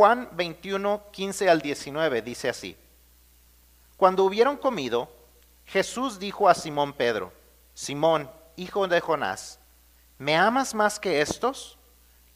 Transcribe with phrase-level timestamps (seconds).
[0.00, 2.74] Juan 21, 15 al 19 dice así.
[3.98, 5.12] Cuando hubieron comido,
[5.66, 7.34] Jesús dijo a Simón Pedro,
[7.74, 9.60] Simón, hijo de Jonás,
[10.16, 11.76] ¿me amas más que estos?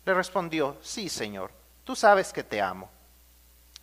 [0.05, 1.53] Le respondió, sí, Señor,
[1.85, 2.91] tú sabes que te amo.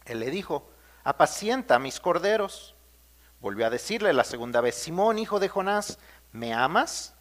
[0.05, 0.69] Él le dijo,
[1.03, 2.75] apacienta mis corderos.
[3.39, 5.97] Volvió a decirle la segunda vez, Simón, hijo de Jonás,
[6.31, 7.15] ¿me amas?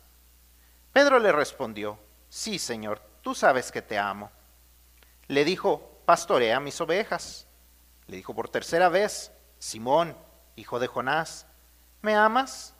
[0.92, 1.98] Pedro le respondió,
[2.28, 4.30] sí, Señor, tú sabes que te amo.
[5.26, 7.46] Le dijo, pastorea mis ovejas.
[8.08, 10.16] Le dijo por tercera vez, Simón,
[10.56, 11.46] hijo de Jonás,
[12.02, 12.74] ¿me amas?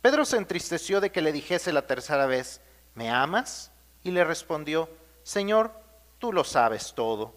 [0.00, 2.60] Pedro se entristeció de que le dijese la tercera vez,
[2.94, 3.72] ¿me amas?
[4.04, 4.88] Y le respondió,
[5.24, 5.72] Señor,
[6.20, 7.34] tú lo sabes todo,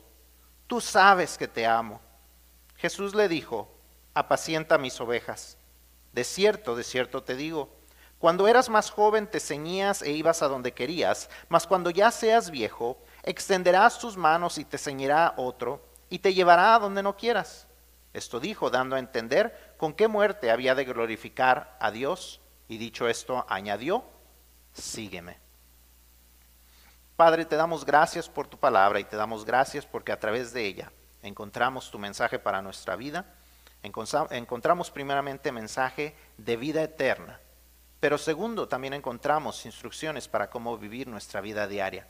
[0.67, 1.99] tú sabes que te amo.
[2.75, 3.73] Jesús le dijo,
[4.13, 5.57] apacienta mis ovejas.
[6.13, 7.75] De cierto, de cierto te digo,
[8.19, 12.51] cuando eras más joven te ceñías e ibas a donde querías, mas cuando ya seas
[12.51, 17.67] viejo, extenderás tus manos y te ceñirá otro, y te llevará a donde no quieras.
[18.13, 22.39] Esto dijo, dando a entender con qué muerte había de glorificar a Dios,
[22.69, 24.05] y dicho esto, añadió,
[24.71, 25.37] sígueme.
[27.17, 30.65] Padre, te damos gracias por tu palabra y te damos gracias porque a través de
[30.65, 33.25] ella encontramos tu mensaje para nuestra vida,
[33.81, 37.41] encontramos primeramente mensaje de vida eterna,
[37.99, 42.07] pero segundo también encontramos instrucciones para cómo vivir nuestra vida diaria.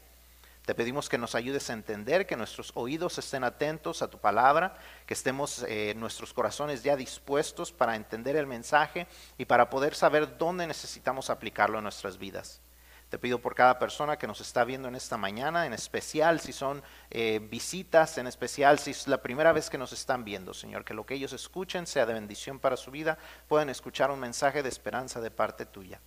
[0.68, 4.76] Te pedimos que nos ayudes a entender, que nuestros oídos estén atentos a tu palabra,
[5.06, 9.08] que estemos eh, nuestros corazones ya dispuestos para entender el mensaje
[9.38, 12.60] y para poder saber dónde necesitamos aplicarlo en nuestras vidas.
[13.08, 16.52] Te pido por cada persona que nos está viendo en esta mañana, en especial si
[16.52, 20.84] son eh, visitas, en especial si es la primera vez que nos están viendo, Señor,
[20.84, 24.64] que lo que ellos escuchen sea de bendición para su vida, puedan escuchar un mensaje
[24.64, 26.02] de esperanza de parte tuya.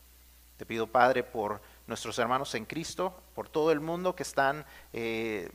[0.61, 5.51] Te pido, Padre, por nuestros hermanos en Cristo, por todo el mundo que están eh,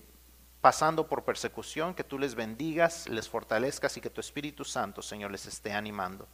[0.62, 5.32] pasando por persecución, que tú les bendigas, les fortalezcas y que tu Espíritu Santo, Señor,
[5.32, 6.28] les esté animando.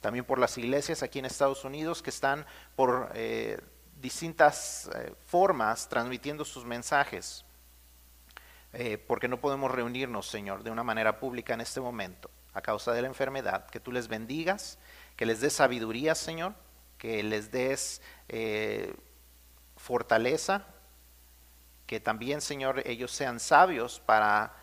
[0.00, 2.44] También por las iglesias aquí en Estados Unidos que están
[2.74, 3.12] por...
[3.14, 3.60] Eh,
[4.00, 7.44] distintas eh, formas transmitiendo sus mensajes,
[9.06, 13.02] porque no podemos reunirnos, Señor, de una manera pública en este momento a causa de
[13.02, 13.66] la enfermedad.
[13.66, 14.78] Que tú les bendigas,
[15.14, 16.54] que les des sabiduría, Señor,
[16.98, 18.00] que les des
[19.92, 20.64] fortaleza,
[21.86, 24.54] que también, Señor, ellos sean sabios para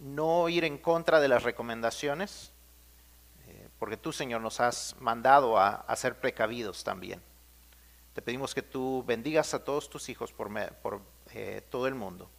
[0.00, 2.50] no ir en contra de las recomendaciones,
[3.78, 7.20] porque tú, Señor, nos has mandado a, a ser precavidos también.
[8.14, 10.50] Te pedimos que tú bendigas a todos tus hijos por,
[11.34, 12.30] eh, todo el mundo.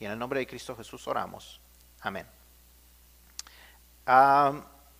[0.00, 1.60] Y en el nombre de Cristo Jesús oramos.
[2.00, 2.26] Amén.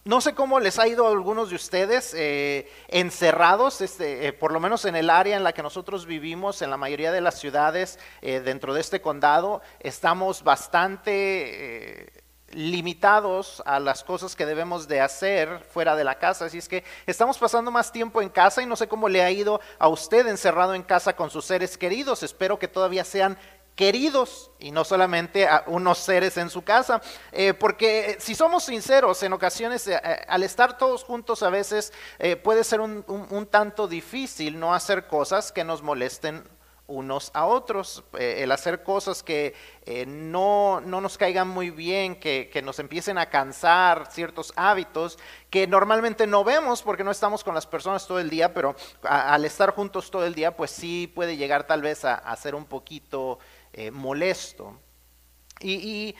[0.06, 4.52] No sé cómo les ha ido a algunos de ustedes eh, encerrados, este, eh, por
[4.52, 7.38] lo menos en el área en la que nosotros vivimos, en la mayoría de las
[7.38, 15.60] ciudades dentro de este condado, estamos bastante limitados a las cosas que debemos de hacer
[15.70, 16.46] fuera de la casa.
[16.46, 19.30] Así es que estamos pasando más tiempo en casa y no sé cómo le ha
[19.30, 22.22] ido a usted encerrado en casa con sus seres queridos.
[22.22, 23.36] Espero que todavía sean
[23.76, 27.00] queridos y no solamente a unos seres en su casa.
[27.30, 31.92] Eh, porque si somos sinceros, en ocasiones eh, eh, al estar todos juntos a veces
[32.42, 36.44] puede ser un tanto difícil no hacer cosas que nos molesten
[36.88, 39.54] unos a otros, eh, el hacer cosas que
[39.84, 45.18] eh, no, nos caigan muy bien, que, nos empiecen a cansar ciertos hábitos
[45.50, 49.44] que normalmente no vemos porque no estamos con las personas todo el día, pero al
[49.44, 53.38] estar juntos todo el día, pues sí puede llegar tal vez a, ser un poquito
[53.76, 54.80] eh, molesto.
[55.60, 56.16] Y, y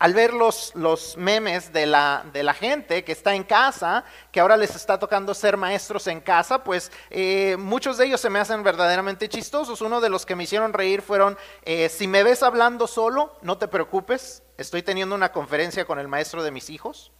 [0.00, 4.02] al ver los, los memes de la, de la, gente que está en casa,
[4.32, 8.30] que ahora les está tocando ser maestros en casa, pues eh, muchos de ellos se
[8.30, 9.82] me hacen verdaderamente chistosos.
[9.82, 13.58] Uno de los que me hicieron reír fueron, eh, si me ves hablando solo, no
[13.58, 17.12] te preocupes, estoy teniendo una conferencia con el maestro de mis hijos.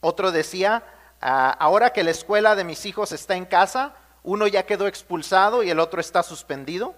[0.00, 0.84] Otro decía,
[1.20, 3.94] ah, ahora que la escuela de mis hijos está en casa,
[4.24, 6.96] uno ya quedó expulsado y el otro está suspendido.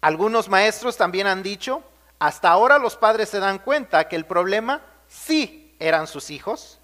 [0.00, 1.82] Algunos maestros también han dicho,
[2.18, 6.80] hasta ahora los padres se dan cuenta que el problema sí eran sus hijos.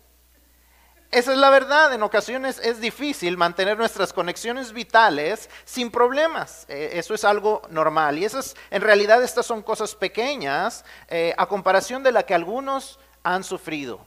[1.11, 6.67] Esa es la verdad, en ocasiones es difícil mantener nuestras conexiones vitales sin problemas.
[6.69, 8.19] Eh, eso es algo normal.
[8.19, 8.27] Y
[8.71, 14.05] en realidad estas son cosas pequeñas eh, a comparación de la que algunos han sufrido.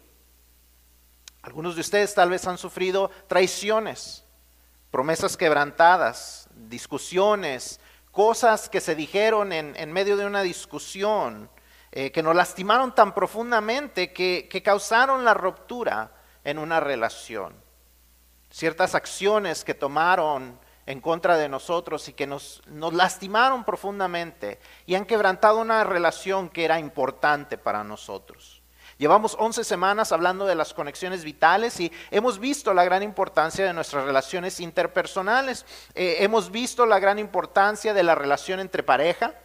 [1.41, 4.25] Algunos de ustedes tal vez han sufrido traiciones,
[4.91, 7.79] promesas quebrantadas, discusiones,
[8.11, 11.49] cosas que se dijeron en, medio de una discusión,
[11.91, 16.11] eh, que nos lastimaron tan profundamente que, que causaron la ruptura
[16.43, 17.55] en una relación.
[18.49, 24.95] Ciertas acciones que tomaron en contra de nosotros y que nos, nos lastimaron profundamente y
[24.95, 28.58] han quebrantado una relación que era importante para nosotros.
[28.99, 33.71] Llevamos 11 semanas hablando de las conexiones vitales y hemos visto la gran importancia de
[33.71, 35.65] nuestras relaciones interpersonales.
[35.95, 39.35] Eh, hemos visto la gran importancia de la relación entre pareja,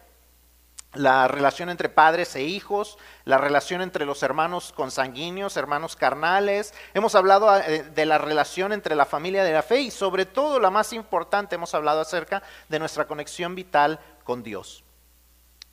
[0.93, 6.73] la relación entre padres e hijos, la relación entre los hermanos consanguíneos, hermanos carnales.
[6.93, 10.59] Hemos hablado eh, de la relación entre la familia de la fe y sobre todo,
[10.59, 14.84] la más importante, hemos hablado acerca de nuestra conexión vital con Dios.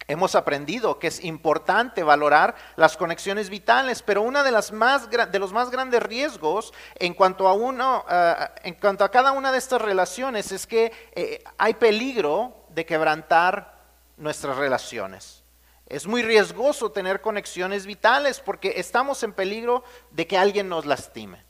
[0.09, 5.53] Hemos aprendido que es importante valorar las conexiones vitales, pero uno de, las más, los
[5.53, 8.35] más grandes riesgos en cuanto a, uno, eh,
[8.65, 13.81] en cuanto a cada una de estas relaciones es que eh, hay peligro de quebrantar
[14.17, 15.45] nuestras relaciones.
[15.87, 21.45] Es muy riesgoso tener conexiones vitales porque estamos en peligro de que alguien nos lastime.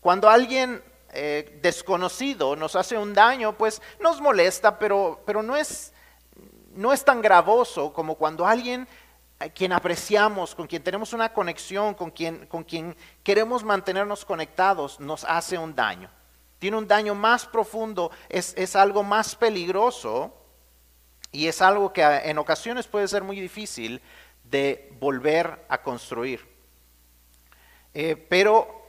[0.00, 5.93] Cuando alguien eh, desconocido nos hace un daño, pues nos molesta, pero no, es,
[6.74, 8.86] no es tan gravoso como cuando alguien
[9.38, 15.00] a quien apreciamos, con quien tenemos una conexión, con quien, con quien queremos mantenernos conectados,
[15.00, 16.10] nos hace un daño.
[16.58, 20.32] Tiene un daño más profundo, es, es algo más peligroso
[21.32, 24.00] y es algo que en ocasiones puede ser muy difícil
[24.44, 26.46] de volver a construir.
[27.92, 28.83] Eh, pero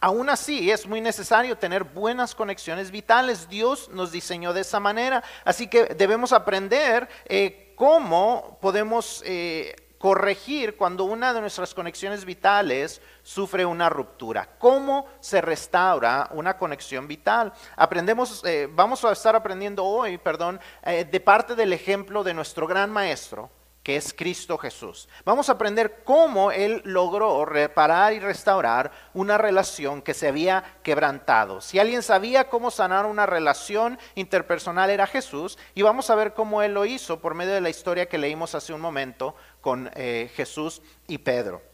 [0.00, 3.48] aún así es muy necesario tener buenas conexiones vitales.
[3.48, 5.22] Dios nos diseñó de esa manera.
[5.44, 13.02] Así que debemos aprender eh, cómo podemos eh, corregir cuando una de nuestras conexiones vitales
[13.22, 14.56] sufre una ruptura.
[14.58, 17.52] ¿Cómo se restaura una conexión vital?
[17.76, 22.90] Aprendemos, eh, vamos a estar aprendiendo hoy, perdón, de parte del ejemplo de nuestro gran
[22.90, 23.50] maestro,
[23.82, 25.08] que es Cristo Jesús.
[25.24, 31.60] Vamos a aprender cómo Él logró reparar y restaurar una relación que se había quebrantado.
[31.60, 36.62] Si alguien sabía cómo sanar una relación interpersonal era Jesús y vamos a ver cómo
[36.62, 40.30] Él lo hizo por medio de la historia que leímos hace un momento con eh,
[40.34, 41.69] Jesús y Pedro.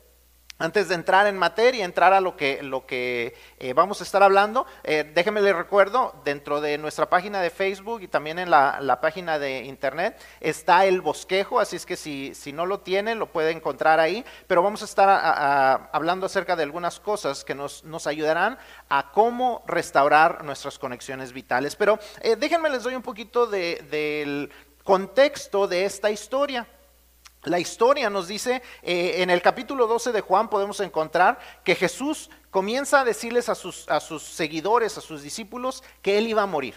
[0.58, 4.22] Antes de entrar en materia, entrar a lo que, lo que eh, vamos a estar
[4.22, 8.98] hablando, eh, déjenme les recuerdo, dentro de nuestra página de Facebook y también en la,
[9.02, 13.50] página de internet está el bosquejo, así es que si, no lo tienen lo puede
[13.50, 18.56] encontrar ahí, pero vamos a estar hablando acerca de algunas cosas que nos, ayudarán
[18.88, 21.76] a cómo restaurar nuestras conexiones vitales.
[21.76, 24.50] Pero eh, déjenme les doy un poquito del
[24.84, 26.66] contexto de esta historia.
[27.44, 32.28] La historia nos dice, eh, en el capítulo 12 de Juan podemos encontrar que Jesús
[32.50, 36.46] comienza a decirles a sus, a sus seguidores, a sus discípulos, que él iba a
[36.46, 36.74] morir,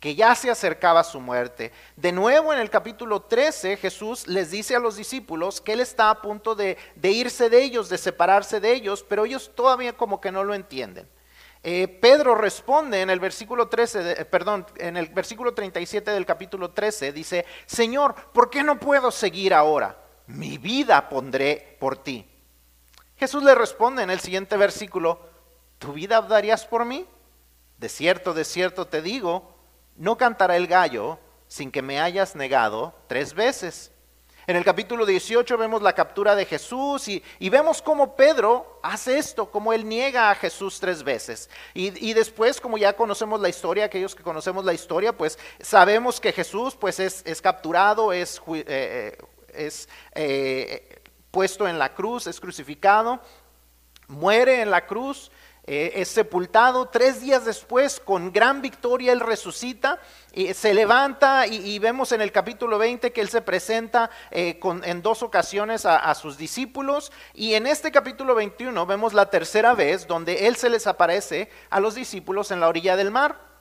[0.00, 1.72] que ya se acercaba su muerte.
[1.96, 6.08] De nuevo en el capítulo 13 Jesús les dice a los discípulos que él está
[6.08, 10.20] a punto de, de irse de ellos, de separarse de ellos, pero ellos todavía como
[10.20, 11.06] que no lo entienden.
[11.64, 16.72] Eh, Pedro responde en el versículo 13, eh, perdón, en el versículo 37 del capítulo
[16.72, 19.96] 13, dice, Señor, ¿por qué no puedo seguir ahora?
[20.26, 22.28] Mi vida pondré por ti.
[23.16, 25.20] Jesús le responde en el siguiente versículo,
[25.78, 27.06] ¿tu vida darías por mí?
[27.78, 29.54] De cierto, de cierto te digo,
[29.96, 33.91] no cantará el gallo sin que me hayas negado tres veces.
[34.52, 39.50] En el capítulo 18 vemos la captura de Jesús y, vemos cómo Pedro hace esto,
[39.50, 41.48] cómo él niega a Jesús tres veces.
[41.72, 46.34] Y, después, como ya conocemos la historia, aquellos que conocemos la historia, pues sabemos que
[46.34, 49.16] Jesús pues es, capturado, es, eh,
[49.54, 51.00] eh, eh,
[51.30, 53.22] puesto en la cruz, es crucificado,
[54.06, 55.30] muere en la cruz
[55.64, 56.88] eh, es sepultado.
[56.88, 60.00] Tres días después, con gran victoria, él resucita,
[60.32, 65.02] y se levanta y, vemos en el capítulo 20 que él se presenta eh, en
[65.02, 67.12] dos ocasiones a, a, sus discípulos.
[67.34, 71.80] Y en este capítulo 21 vemos la tercera vez donde él se les aparece a
[71.80, 73.51] los discípulos en la orilla del mar.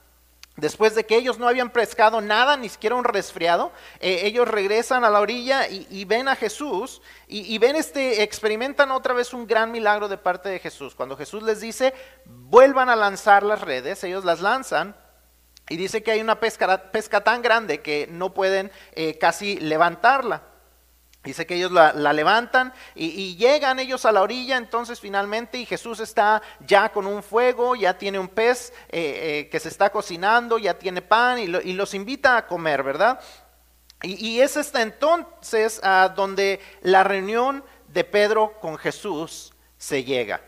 [0.57, 5.05] Después de que ellos no habían pescado nada, ni siquiera un resfriado, eh, ellos regresan
[5.05, 9.71] a la orilla y, ven a Jesús y, ven este, experimentan otra vez un gran
[9.71, 10.93] milagro de parte de Jesús.
[10.93, 11.93] Cuando Jesús les dice,
[12.25, 14.95] vuelvan a lanzar las redes, ellos las lanzan
[15.69, 20.50] y dice que hay una pesca, pesca tan grande que no pueden eh, casi levantarla.
[21.23, 25.99] Dice que ellos la, levantan y, llegan ellos a la orilla entonces finalmente y Jesús
[25.99, 30.57] está ya con un fuego, ya tiene un pez eh, eh, que se está cocinando,
[30.57, 33.19] ya tiene pan y, los invita a comer, ¿verdad?
[34.01, 40.41] Y, y es hasta entonces a donde la reunión de Pedro con Jesús se llega.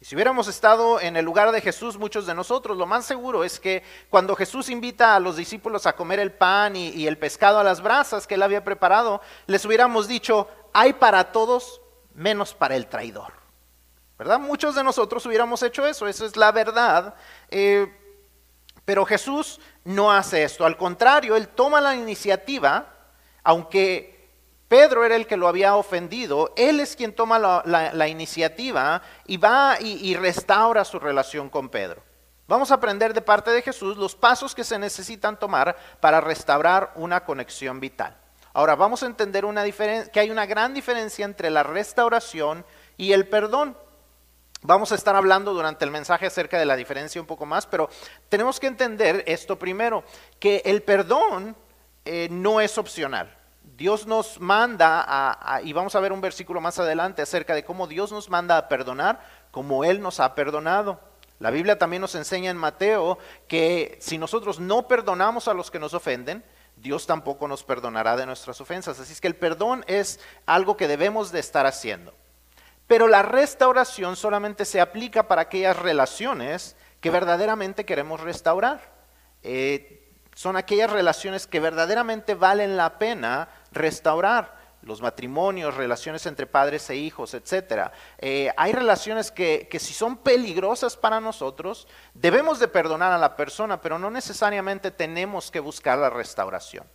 [0.00, 3.58] Si hubiéramos estado en el lugar de Jesús, muchos de nosotros, lo más seguro es
[3.58, 7.64] que cuando Jesús invita a los discípulos a comer el pan y, el pescado a
[7.64, 11.80] las brasas que él había preparado, les hubiéramos dicho, hay para todos
[12.14, 13.32] menos para el traidor.
[14.18, 14.38] ¿Verdad?
[14.38, 17.14] Muchos de nosotros hubiéramos hecho eso, esa es la verdad.
[17.50, 17.90] Eh,
[18.84, 20.64] pero Jesús no hace esto.
[20.64, 22.86] Al contrario, él toma la iniciativa,
[23.42, 24.15] aunque
[24.68, 29.78] Pedro era el que lo había ofendido, él es quien toma la, iniciativa y va
[29.80, 32.02] y restaura su relación con Pedro.
[32.48, 36.92] Vamos a aprender de parte de Jesús los pasos que se necesitan tomar para restaurar
[36.94, 38.16] una conexión vital.
[38.52, 42.64] Ahora vamos a entender una que hay una gran diferencia entre la restauración
[42.96, 43.76] y el perdón.
[44.62, 47.90] Vamos a estar hablando durante el mensaje acerca de la diferencia un poco más, pero
[48.28, 50.04] tenemos que entender esto primero,
[50.38, 51.56] que el perdón
[52.04, 53.35] eh, no es opcional.
[53.76, 57.86] Dios nos manda, a, y vamos a ver un versículo más adelante acerca de cómo
[57.86, 60.98] Dios nos manda a perdonar como Él nos ha perdonado.
[61.40, 65.78] La Biblia también nos enseña en Mateo que si nosotros no perdonamos a los que
[65.78, 66.42] nos ofenden,
[66.76, 68.98] Dios tampoco nos perdonará de nuestras ofensas.
[68.98, 72.14] Así es que el perdón es algo que debemos de estar haciendo.
[72.86, 78.80] Pero la restauración solamente se aplica para aquellas relaciones que verdaderamente queremos restaurar.
[79.42, 80.06] Eh,
[80.36, 86.96] son aquellas relaciones que verdaderamente valen la pena restaurar los matrimonios, relaciones entre padres e
[86.96, 87.90] hijos, etc.
[88.18, 93.36] Eh, hay relaciones que, que, si son peligrosas para nosotros, debemos de perdonar a la
[93.36, 96.86] persona, pero no necesariamente tenemos que buscar la restauración.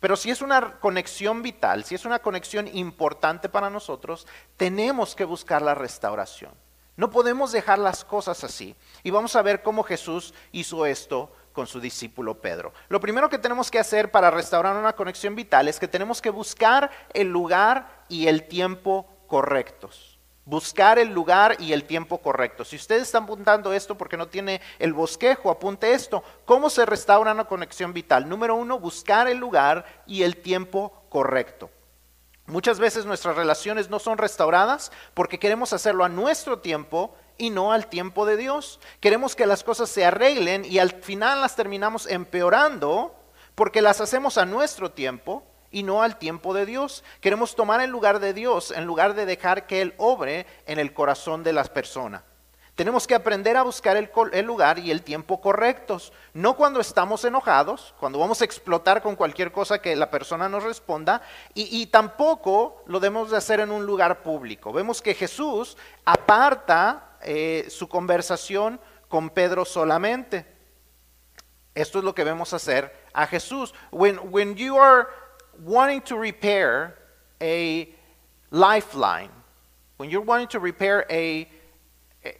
[0.00, 4.26] Pero si es una conexión vital, si es una conexión importante para nosotros,
[4.56, 6.52] tenemos que buscar la restauración.
[6.96, 8.76] No podemos dejar las cosas así.
[9.02, 12.74] Y vamos a ver cómo Jesús hizo esto con su discípulo Pedro.
[12.88, 16.28] Lo primero que tenemos que hacer para restaurar una conexión vital es que tenemos que
[16.28, 20.18] buscar el lugar y el tiempo correctos.
[20.44, 22.66] Buscar el lugar y el tiempo correcto.
[22.66, 26.22] Si ustedes están apuntando esto porque no tiene el bosquejo, apunte esto.
[26.44, 28.28] ¿Cómo se restaura una conexión vital?
[28.28, 31.70] Número uno, buscar el lugar y el tiempo correcto.
[32.46, 37.72] Muchas veces nuestras relaciones no son restauradas porque queremos hacerlo a nuestro tiempo y no
[37.72, 38.80] al tiempo de Dios.
[39.00, 43.14] Queremos que las cosas se arreglen y al final las terminamos empeorando
[43.54, 47.04] porque las hacemos a nuestro tiempo y no al tiempo de Dios.
[47.20, 50.94] Queremos tomar el lugar de Dios en lugar de dejar que Él obre en el
[50.94, 52.22] corazón de las personas.
[52.74, 57.94] Tenemos que aprender a buscar el, lugar y el tiempo correctos, no cuando estamos enojados,
[58.00, 61.22] cuando vamos a explotar con cualquier cosa que la persona nos responda,
[61.54, 64.72] y, tampoco lo debemos de hacer en un lugar público.
[64.72, 70.46] Vemos que Jesús aparta eh, su conversación con Pedro solamente.
[71.74, 73.72] Esto es lo que vemos hacer a Jesús.
[73.90, 75.08] When, when you are
[75.64, 76.96] wanting to repair
[77.40, 77.88] a
[78.50, 79.30] lifeline,
[79.96, 81.48] when you're wanting to repair a,
[82.24, 82.36] a,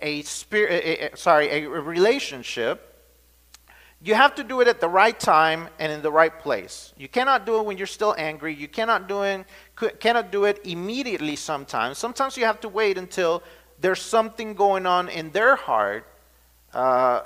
[0.00, 2.90] a spirit, a, sorry, a relationship,
[4.04, 6.92] you have to do it at the right time and in the right place.
[6.96, 8.54] You cannot do it when you're still angry.
[8.54, 9.46] You cannot do it,
[9.98, 11.96] cannot do it immediately sometimes.
[11.96, 13.42] Sometimes you have to wait until
[13.80, 16.06] there's something going on in their heart,
[16.72, 17.20] uh,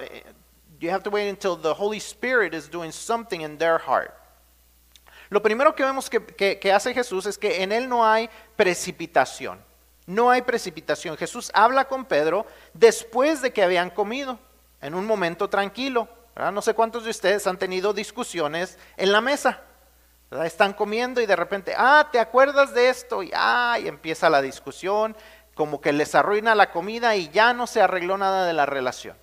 [0.81, 4.14] you have to wait until the Holy Spirit is doing something in their heart.
[5.31, 6.21] Lo primero que vemos que,
[6.59, 9.59] que, hace Jesús es que en él no hay precipitación.
[10.07, 11.19] No hay precipitación.
[11.19, 14.38] Jesús habla con Pedro después de que habían comido,
[14.81, 16.09] en un momento tranquilo.
[16.35, 19.61] No sé cuántos de ustedes han tenido discusiones en la mesa.
[20.45, 23.23] Están comiendo y de repente, ah, ¿te acuerdas de esto?
[23.23, 25.17] Y, ah, y empieza la discusión
[25.59, 29.17] como que les arruina la comida y ya no se arregló nada de la relación.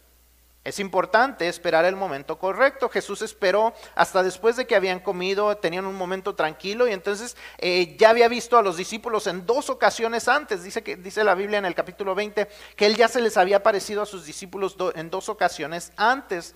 [0.65, 2.89] Es importante esperar el momento correcto.
[2.89, 7.96] Jesús esperó hasta después de que habían comido, tenían un momento tranquilo y entonces eh,
[7.98, 10.62] ya había visto a los discípulos en dos ocasiones antes.
[10.62, 13.63] Dice, que, dice la Biblia en el capítulo 20 que él ya se les había
[13.63, 16.54] parecido a sus discípulos en dos ocasiones antes.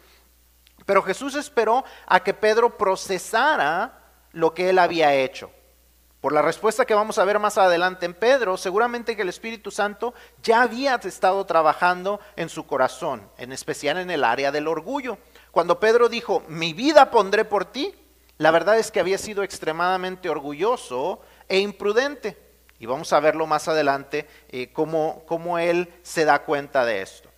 [0.86, 4.02] Pero Jesús esperó a que Pedro procesara
[4.34, 5.52] lo que él había hecho.
[6.22, 9.72] Por la respuesta que vamos a ver más adelante en Pedro, seguramente que el Espíritu
[9.72, 15.18] Santo ya había estado trabajando en su corazón, en especial en el área del orgullo.
[15.52, 17.96] Cuando Pedro dijo, mi vida pondré por ti,
[18.38, 22.38] la verdad es que había sido extremadamente orgulloso e imprudente.
[22.80, 27.30] Y vamos a verlo más adelante, eh, cómo, él se da cuenta de esto.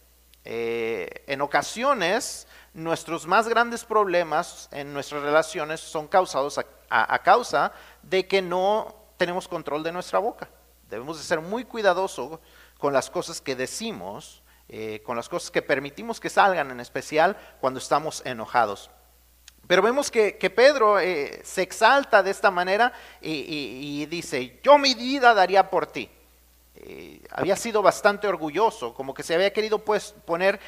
[0.43, 6.59] Eh, en ocasiones, nuestros más grandes problemas en nuestras relaciones son causados
[6.89, 7.71] a causa
[8.03, 10.49] de que no tenemos control de nuestra boca.
[10.89, 12.39] Debemos de ser muy cuidadosos
[12.77, 17.37] con las cosas que decimos, eh, con las cosas que permitimos que salgan, en especial
[17.59, 18.89] cuando estamos enojados.
[19.67, 22.91] Pero vemos que, Pedro eh, se exalta de esta manera
[23.21, 26.09] y, dice, yo mi vida daría por ti.
[26.75, 30.59] Eh, había sido bastante orgulloso, como que se había querido pues, poner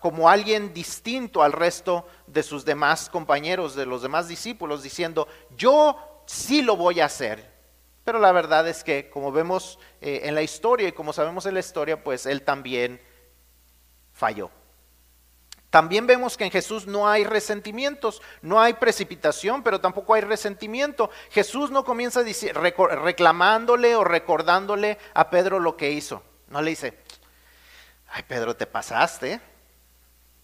[0.00, 6.11] como alguien distinto al resto de sus demás compañeros, de los demás discípulos, diciendo, yo
[6.26, 7.50] sí lo voy a hacer.
[8.04, 11.54] Pero la verdad es que, como vemos eh, en la historia y como sabemos en
[11.54, 13.00] la historia, pues él también
[14.12, 14.50] falló.
[15.70, 21.10] También vemos que en Jesús no hay resentimientos, no hay precipitación, pero tampoco hay resentimiento.
[21.30, 26.22] Jesús no comienza reclamándole o recordándole a Pedro lo que hizo.
[26.48, 26.98] No le dice,
[28.08, 29.40] ay Pedro, te pasaste.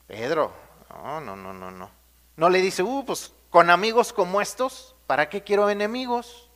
[0.06, 0.50] Pedro,
[0.88, 1.90] no, no, no, no, no.
[2.36, 6.50] No le dice, uh, pues con amigos como estos, ¿para qué quiero enemigos?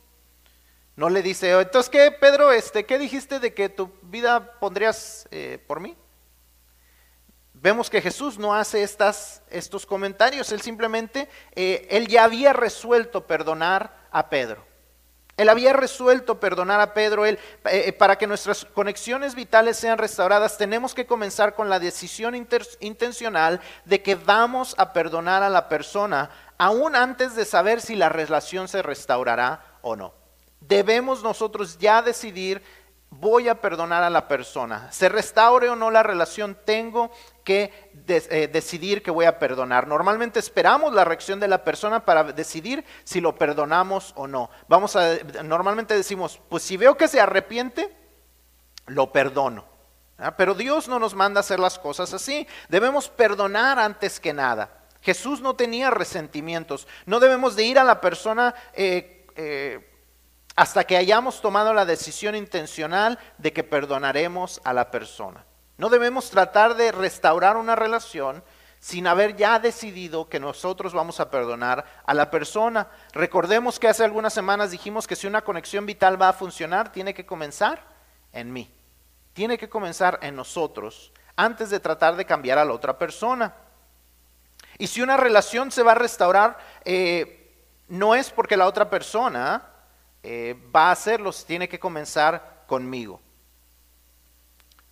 [0.95, 2.51] No le dice, entonces, ¿qué, Pedro?
[2.51, 5.97] Este, ¿Qué dijiste de que tu vida pondrías eh, por mí?
[7.53, 13.25] Vemos que Jesús no hace estas, estos comentarios, él simplemente, eh, él ya había resuelto
[13.25, 14.63] perdonar a Pedro.
[15.35, 17.25] Él había resuelto perdonar a Pedro.
[17.25, 22.35] Él, eh, para que nuestras conexiones vitales sean restauradas, tenemos que comenzar con la decisión
[22.35, 26.29] intencional de que vamos a perdonar a la persona,
[26.63, 30.13] aún antes de saber si la relación se restaurará o no.
[30.61, 32.63] Debemos nosotros ya decidir
[33.09, 34.89] voy a perdonar a la persona.
[34.91, 37.11] Se restaure o no la relación, tengo
[37.43, 39.87] que eh, decidir que voy a perdonar.
[39.87, 44.49] Normalmente esperamos la reacción de la persona para decidir si lo perdonamos o no.
[44.69, 47.93] Vamos a, normalmente decimos, pues si veo que se arrepiente,
[48.87, 49.65] lo perdono.
[50.37, 52.47] Pero Dios no nos manda a hacer las cosas así.
[52.69, 54.82] Debemos perdonar antes que nada.
[55.03, 56.87] Jesús no tenía resentimientos.
[57.05, 59.91] No debemos de ir a la persona eh, eh,
[60.55, 65.45] hasta que hayamos tomado la decisión intencional de que perdonaremos a la persona.
[65.77, 68.43] No debemos tratar de restaurar una relación
[68.79, 72.87] sin haber ya decidido que nosotros vamos a perdonar a la persona.
[73.11, 77.13] Recordemos que hace algunas semanas dijimos que si una conexión vital va a funcionar, tiene
[77.13, 77.85] que comenzar
[78.31, 78.73] en mí.
[79.33, 83.53] Tiene que comenzar en nosotros antes de tratar de cambiar a la otra persona.
[84.77, 87.55] Y si una relación se va a restaurar, eh,
[87.87, 89.63] no es porque la otra persona
[90.23, 93.21] eh, va a hacerlo, tiene que comenzar conmigo.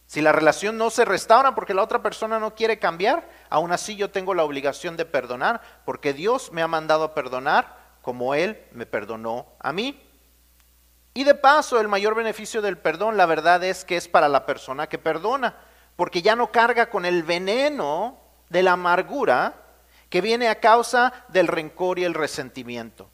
[0.05, 3.95] Si la relación no se restaura porque la otra persona no quiere cambiar, aún así
[3.95, 8.61] yo tengo la obligación de perdonar, porque Dios me ha mandado a perdonar como Él
[8.73, 10.01] me perdonó a mí.
[11.13, 14.45] Y de paso, el mayor beneficio del perdón, la verdad es que es para la
[14.45, 15.55] persona que perdona,
[15.95, 18.17] porque ya no carga con el veneno
[18.49, 19.55] de la amargura
[20.11, 23.09] que viene a causa del rencor y el resentimiento.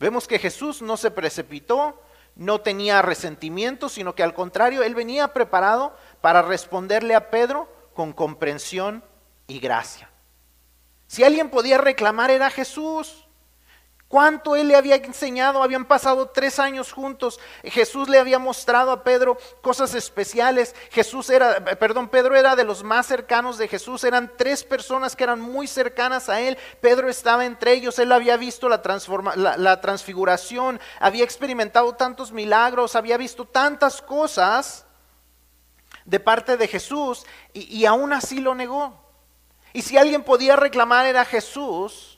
[0.00, 2.02] Vemos que Jesús no se precipitó,
[2.34, 8.14] no tenía resentimiento, sino que al contrario, él venía preparado para responderle a Pedro con
[8.14, 9.04] comprensión
[9.46, 10.10] y gracia.
[11.06, 13.21] Si alguien podía reclamar era Jesús
[14.12, 19.04] cuánto él le había enseñado, habían pasado tres años juntos, Jesús le había mostrado a
[19.04, 24.30] Pedro cosas especiales, Jesús era, perdón, Pedro era de los más cercanos de Jesús, eran
[24.36, 28.68] tres personas que eran muy cercanas a él, Pedro estaba entre ellos, él había visto
[28.68, 28.82] la,
[29.56, 34.84] la, transfiguración, había experimentado tantos milagros, había visto tantas cosas
[36.04, 38.94] de parte de Jesús y, y aún así lo negó.
[39.72, 42.11] Y si alguien podía reclamar era Jesús,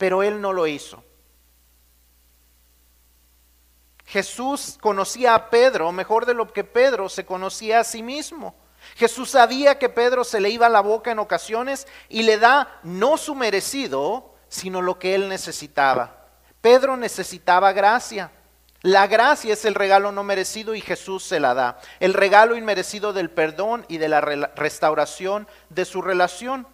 [0.00, 1.04] pero él no lo hizo.
[4.06, 8.54] Jesús conocía a Pedro mejor de lo que Pedro se conocía a sí mismo.
[8.96, 13.18] Jesús sabía que Pedro se le iba la boca en ocasiones y le da no
[13.18, 16.28] su merecido, sino lo que él necesitaba.
[16.62, 18.32] Pedro necesitaba gracia.
[18.80, 21.78] La gracia es el regalo no merecido y Jesús se la da.
[22.00, 26.66] El regalo inmerecido del perdón y de la restauración de su relación.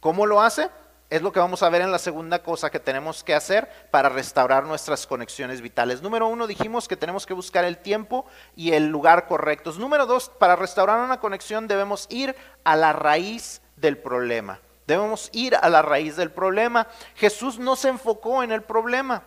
[0.00, 0.68] ¿Cómo lo hace?
[1.12, 4.08] Es lo que vamos a ver en la segunda cosa que tenemos que hacer para
[4.08, 6.00] restaurar nuestras conexiones vitales.
[6.00, 8.24] Número uno, dijimos que tenemos que buscar el tiempo
[8.56, 9.78] y el lugar correctos.
[9.78, 14.60] Número dos, para restaurar una conexión debemos ir a la raíz del problema.
[14.86, 16.88] Debemos ir a la raíz del problema.
[17.14, 19.24] Jesús no se enfocó en el problema.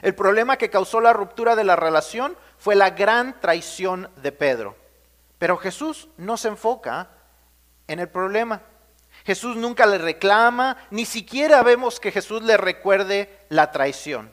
[0.00, 4.76] El problema que causó la ruptura de la relación fue la gran traición de Pedro.
[5.36, 7.10] Pero Jesús no se enfoca
[7.86, 8.62] en el problema.
[9.26, 14.32] Jesús nunca le reclama, ni siquiera vemos que Jesús le recuerde la traición.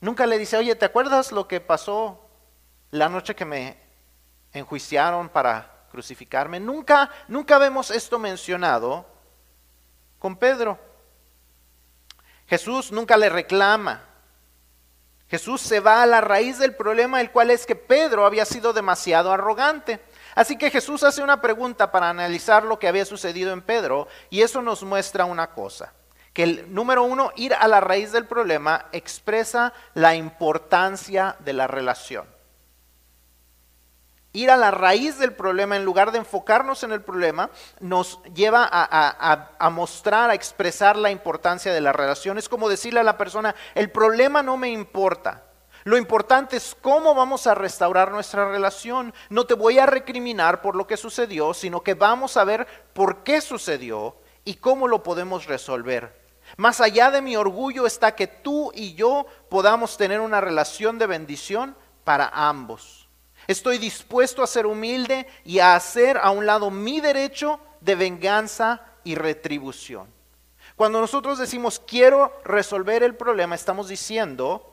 [0.00, 2.26] Nunca le dice, oye, ¿te acuerdas lo que pasó
[2.90, 3.76] la noche que me
[4.54, 6.58] enjuiciaron para crucificarme?
[6.58, 9.04] Nunca, nunca vemos esto mencionado
[10.18, 10.78] con Pedro.
[12.46, 14.02] Jesús nunca le reclama.
[15.28, 18.72] Jesús se va a la raíz del problema, el cual es que Pedro había sido
[18.72, 20.00] demasiado arrogante.
[20.34, 24.42] Así que Jesús hace una pregunta para analizar lo que había sucedido en Pedro y
[24.42, 25.92] eso nos muestra una cosa,
[26.32, 31.66] que el número uno, ir a la raíz del problema expresa la importancia de la
[31.66, 32.26] relación.
[34.32, 38.68] Ir a la raíz del problema en lugar de enfocarnos en el problema nos lleva
[38.70, 42.38] a, mostrar, a expresar la importancia de la relación.
[42.38, 45.49] Es como decirle a la persona, el problema no me importa,
[45.84, 49.14] Lo importante es cómo vamos a restaurar nuestra relación.
[49.30, 53.22] No te voy a recriminar por lo que sucedió, sino que vamos a ver por
[53.22, 56.20] qué sucedió y cómo lo podemos resolver.
[56.56, 61.06] Más allá de mi orgullo está que tú y yo podamos tener una relación de
[61.06, 63.08] bendición para ambos.
[63.46, 68.82] Estoy dispuesto a ser humilde y a hacer a un lado mi derecho de venganza
[69.04, 70.08] y retribución.
[70.76, 74.69] Cuando nosotros decimos quiero resolver el problema, estamos diciendo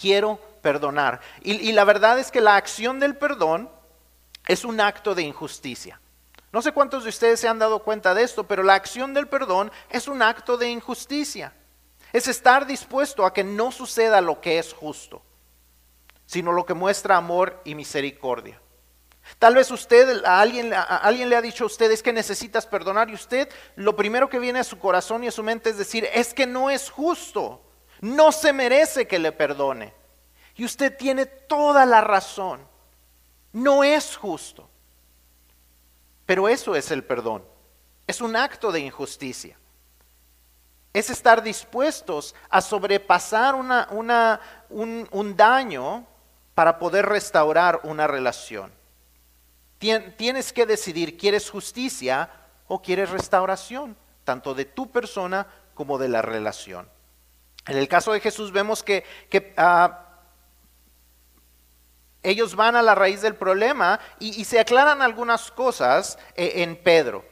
[0.00, 1.20] quiero perdonar.
[1.42, 3.70] Y, la verdad es que la acción del perdón
[4.46, 6.00] es un acto de injusticia.
[6.52, 9.28] No sé cuántos de ustedes se han dado cuenta de esto, pero la acción del
[9.28, 11.52] perdón es un acto de injusticia.
[12.12, 15.22] Es estar dispuesto a que no suceda lo que es justo,
[16.26, 18.60] sino lo que muestra amor y misericordia.
[19.38, 22.66] Tal vez usted, a alguien, a alguien le ha dicho a usted, es que necesitas
[22.66, 25.78] perdonar y usted lo primero que viene a su corazón y a su mente es
[25.78, 27.62] decir, es que no es justo.
[28.00, 29.92] No se merece que le perdone.
[30.56, 32.60] Y usted tiene toda la razón.
[33.52, 34.68] No es justo.
[36.26, 37.44] Pero eso es el perdón.
[38.06, 39.56] Es un acto de injusticia.
[40.92, 46.06] Es estar dispuestos a sobrepasar un, un daño
[46.54, 48.72] para poder restaurar una relación.
[49.78, 52.28] Tienes que decidir, ¿quieres justicia
[52.68, 53.96] o quieres restauración?
[54.24, 56.88] Tanto de tu persona como de la relación.
[57.66, 59.04] En el caso de Jesús vemos que,
[59.56, 60.06] ah,
[62.22, 67.24] ellos van a la raíz del problema y, se aclaran algunas cosas eh, en Pedro.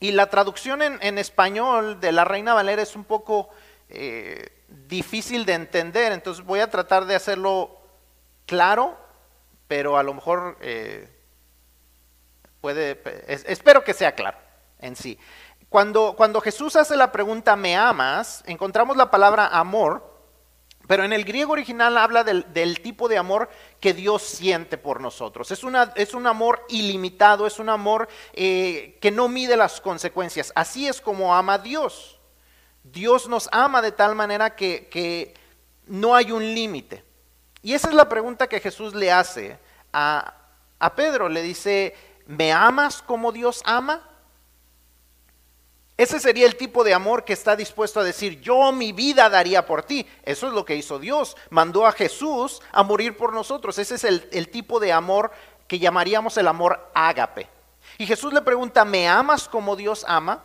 [0.00, 3.48] Y la traducción en, español de la Reina Valera es un poco
[3.88, 7.78] eh, difícil de entender, entonces voy a tratar de hacerlo
[8.46, 8.98] claro,
[9.68, 11.08] pero a lo mejor eh,
[12.60, 14.38] puede, espero que sea claro
[14.80, 15.18] en sí.
[15.74, 18.44] Cuando, Jesús hace la pregunta, ¿me amas?
[18.46, 20.08] Encontramos la palabra amor,
[20.86, 25.50] pero en el griego original habla del, tipo de amor que Dios siente por nosotros.
[25.50, 30.52] Es, una, es un amor ilimitado, es un amor eh, que no mide las consecuencias.
[30.54, 32.20] Así es como ama Dios.
[32.84, 35.34] Dios nos ama de tal manera que, que
[35.86, 37.02] no hay un límite.
[37.62, 39.58] Y esa es la pregunta que Jesús le hace
[39.92, 40.34] a,
[40.78, 41.28] a Pedro.
[41.28, 44.13] Le dice, ¿me amas como Dios ama?
[45.96, 49.64] Ese sería el tipo de amor que está dispuesto a decir, yo mi vida daría
[49.64, 50.06] por ti.
[50.24, 51.36] Eso es lo que hizo Dios.
[51.50, 53.78] Mandó a Jesús a morir por nosotros.
[53.78, 55.30] Ese es el, tipo de amor
[55.68, 57.48] que llamaríamos el amor ágape.
[57.96, 60.42] Y Jesús le pregunta, ¿me amas como Dios ama?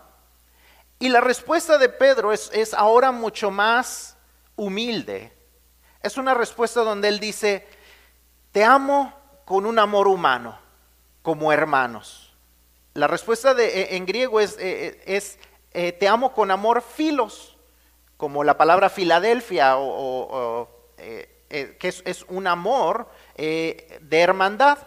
[1.00, 4.18] Y la respuesta de Pedro es, es ahora mucho más
[4.56, 5.34] humilde.
[6.04, 7.68] Es una respuesta donde él dice,
[8.52, 9.14] te amo
[9.46, 10.60] con un amor humano,
[11.24, 12.29] como hermanos.
[12.94, 15.22] La respuesta eh, en griego es, eh,
[15.74, 17.58] eh, te amo con amor filos,
[18.18, 24.80] como la palabra Filadelfia, o, que es, un amor de hermandad.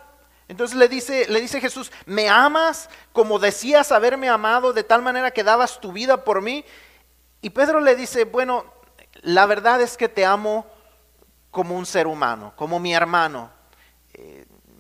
[0.49, 5.31] Entonces le dice, le dice Jesús, ¿me amas como decías haberme amado de tal manera
[5.31, 6.65] que dabas tu vida por mí?
[7.41, 8.67] Y Pedro le dice, bueno,
[9.23, 10.67] la verdad es que te amo
[11.51, 13.51] como un ser humano, como mi hermano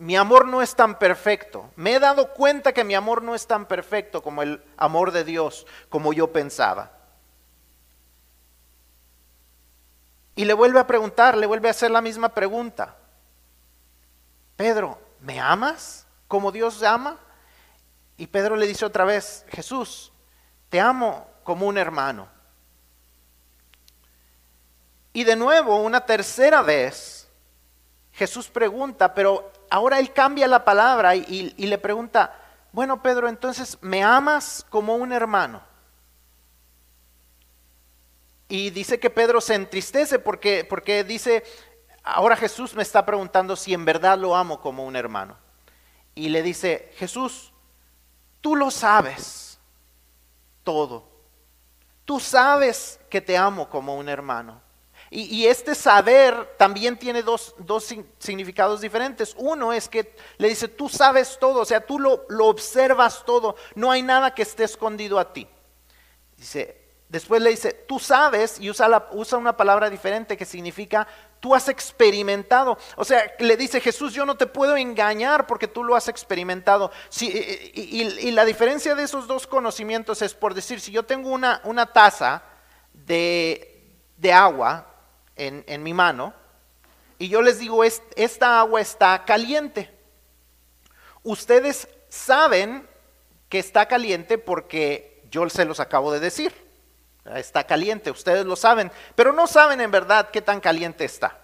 [0.02, 1.70] mi amor no es tan perfecto.
[1.76, 5.22] Me he dado cuenta que mi amor no es tan perfecto como el amor de
[5.22, 6.90] Dios, como yo pensaba.
[10.34, 12.96] Y le vuelve a preguntar, le vuelve a hacer la misma pregunta.
[14.56, 17.16] Pedro, ¿me amas como Dios ama?
[18.16, 20.12] Y Pedro le dice otra vez, Jesús,
[20.68, 22.26] te amo como un hermano.
[25.12, 27.28] Y de nuevo, una tercera vez,
[28.10, 32.38] Jesús pregunta, pero ahora él cambia la palabra y, le pregunta,
[32.72, 35.62] bueno Pedro, entonces, ¿me amas como un hermano?
[38.48, 41.42] Y dice que Pedro se entristece porque, porque dice,
[42.04, 45.38] ahora Jesús me está preguntando si en verdad lo amo como un hermano.
[46.14, 47.50] Y le dice, Jesús,
[48.42, 49.58] tú lo sabes
[50.64, 51.08] todo.
[52.04, 54.60] Tú sabes que te amo como un hermano.
[55.14, 57.54] Y, este saber también tiene dos,
[58.18, 59.34] significados diferentes.
[59.36, 63.90] Uno es que le dice, tú sabes todo, o sea, tú lo, observas todo, no
[63.90, 65.46] hay nada que esté escondido a ti.
[66.34, 71.06] Dice, después le dice, tú sabes, y usa, usa una palabra diferente que significa,
[71.40, 72.78] tú has experimentado.
[72.96, 76.90] O sea, le dice Jesús, yo no te puedo engañar porque tú lo has experimentado.
[77.20, 81.92] y, la diferencia de esos dos conocimientos es por decir, si yo tengo una, una
[81.92, 82.42] taza
[82.94, 84.88] de, de agua,
[85.36, 86.34] en, mi mano
[87.18, 89.90] y yo les digo, esta agua está caliente.
[91.22, 92.88] Ustedes saben
[93.48, 96.52] que está caliente porque yo se los acabo de decir.
[97.36, 101.38] Está caliente, ustedes lo saben, pero no saben en verdad qué tan caliente está.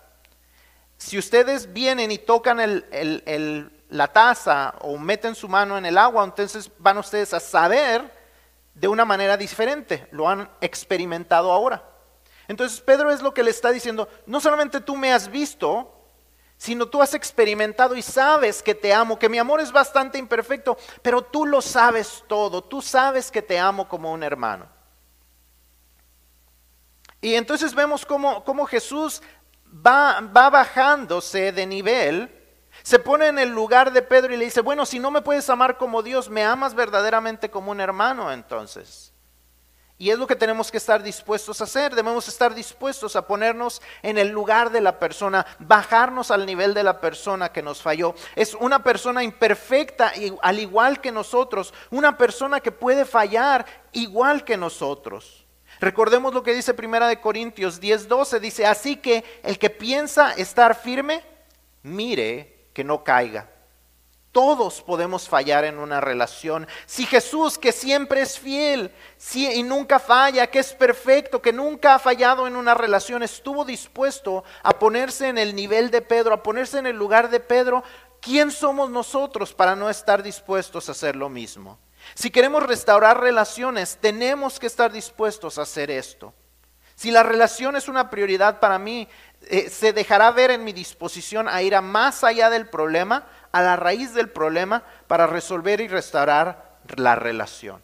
[0.96, 2.83] si ustedes vienen y tocan
[3.88, 8.12] la taza o meten su mano en el agua, entonces van ustedes a saber
[8.74, 10.09] de una manera diferente.
[10.11, 11.85] Lo han experimentado ahora.
[12.49, 15.95] Entonces Pedro es lo que le está diciendo, no solamente tú me has visto,
[16.57, 20.77] sino tú has experimentado y sabes que te amo, que mi amor es bastante imperfecto,
[21.03, 24.67] pero tú lo sabes todo, tú sabes que te amo como un hermano.
[27.21, 29.23] Y entonces vemos cómo, Jesús
[29.87, 32.35] va, va bajándose de nivel,
[32.83, 35.51] se pone en el lugar de Pedro y le dice, bueno, si no me puedes
[35.51, 39.13] amar como Dios, me amas verdaderamente como un hermano entonces.
[40.01, 41.93] Y es lo que tenemos que estar dispuestos a hacer.
[41.93, 46.85] Debemos estar dispuestos a ponernos en el lugar de la persona, bajarnos al nivel de
[46.85, 48.15] la persona que nos falló.
[48.37, 51.75] Es una persona imperfecta, al igual que nosotros.
[51.91, 55.45] Una persona que puede fallar igual que nosotros.
[55.81, 58.39] Recordemos lo que dice Primera de Corintios 10:12.
[58.39, 61.25] Dice, así que el que piensa estar firme,
[61.83, 63.51] mire que no caiga.
[64.33, 66.69] Todos podemos fallar en una relación.
[66.87, 68.93] Si Jesús, que siempre es fiel
[69.35, 74.45] y nunca falla, que es perfecto, que nunca ha fallado en una relación, estuvo dispuesto
[74.62, 77.83] a ponerse en el nivel de Pedro, a ponerse en el lugar de Pedro,
[78.21, 81.79] ¿quién somos nosotros para no estar dispuestos a hacer lo mismo?
[82.14, 86.35] Si queremos restaurar relaciones, tenemos que estar dispuestos a hacer esto.
[86.95, 89.09] Si la relación es una prioridad para mí,
[89.43, 93.63] eh, se dejará ver en mi disposición a ir a más allá del problema a
[93.63, 97.83] la raíz del problema para resolver y restaurar la relación.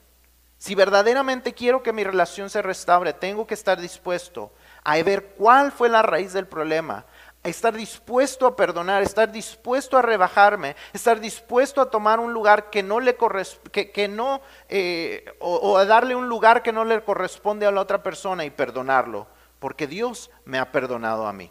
[0.59, 5.73] Si verdaderamente quiero que mi relación se restaure, tengo que estar dispuesto a ver cuál
[5.73, 7.05] fue la raíz del problema,
[7.43, 12.71] a estar dispuesto a perdonar, estar dispuesto a rebajarme, estar dispuesto a tomar un lugar
[12.71, 17.03] que no le corresponde, que, no, eh, o a darle un lugar que no le
[17.03, 19.27] corresponde a la otra persona y perdonarlo,
[19.59, 21.51] porque Dios me ha perdonado a mí.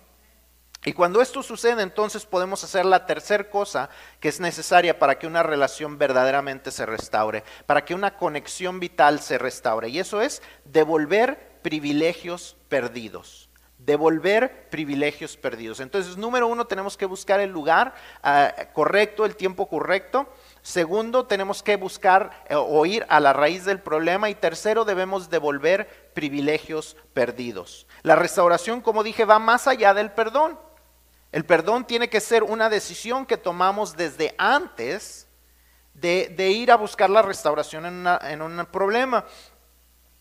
[0.86, 5.28] Y cuando esto sucede, entonces podemos hacer la tercera cosa que es necesaria para que
[5.28, 9.88] una relación verdaderamente se restaure, para que una conexión vital se restaure.
[9.89, 13.50] Y eso es devolver privilegios perdidos.
[13.78, 15.80] Devolver privilegios perdidos.
[15.80, 20.28] Entonces, número uno, tenemos que buscar el lugar ah, correcto, el tiempo correcto.
[20.62, 24.30] Segundo, tenemos que buscar eh, o ir a la raíz del problema.
[24.30, 27.88] Y tercero, debemos devolver privilegios perdidos.
[28.04, 30.58] La restauración, como dije, va más allá del perdón.
[31.34, 35.28] El perdón tiene que ser una decisión que tomamos desde antes
[35.96, 39.26] de, ir a buscar la restauración en, un problema.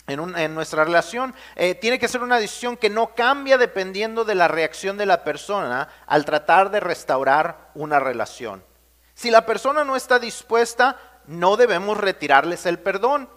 [0.07, 4.49] En, nuestra relación, eh, tiene que ser una decisión que no cambia dependiendo de la
[4.49, 8.65] reacción de la persona al tratar de restaurar una relación.
[9.13, 13.29] Si la persona no está dispuesta, no debemos retirarles el perdón.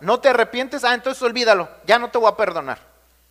[0.00, 2.87] No te arrepientes, ah, entonces olvídalo, ya no te voy a perdonar.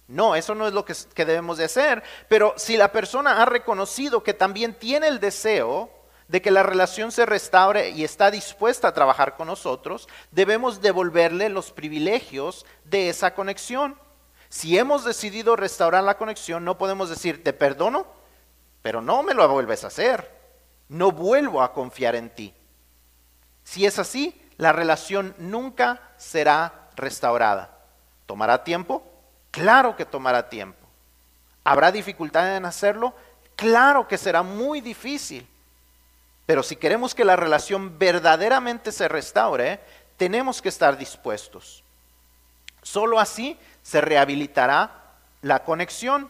[0.08, 2.04] No, eso no es lo que, debemos de hacer.
[2.30, 5.89] Pero si la persona ha reconocido que también tiene el deseo
[6.28, 11.50] de que la relación se restaure y está dispuesta a trabajar con nosotros, debemos devolverle
[11.50, 13.98] los privilegios de esa conexión.
[14.50, 18.08] Si hemos decidido restaurar la conexión, no podemos decir, te perdono,
[18.82, 20.38] pero no me lo vuelves a hacer.
[20.88, 22.54] No vuelvo a confiar en ti.
[23.65, 27.78] Si es así, la relación nunca será restaurada.
[28.26, 29.16] ¿Tomará tiempo?
[29.58, 30.86] Claro que tomará tiempo.
[31.63, 33.15] ¿Habrá dificultad en hacerlo?
[33.56, 35.48] Claro que será muy difícil.
[36.46, 39.80] Pero si queremos que la relación verdaderamente se restaure,
[40.15, 41.84] tenemos que estar dispuestos.
[42.84, 44.91] Solo así se rehabilitará
[45.41, 46.30] la conexión.